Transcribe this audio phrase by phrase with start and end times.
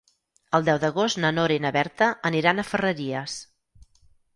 [0.59, 3.41] El deu d'agost na Nora i na Berta aniran a Ferreries.